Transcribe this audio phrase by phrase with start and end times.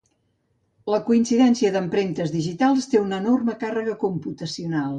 [0.93, 4.89] La coincidència d'empremtes digitals té una enorme càrrega computacional.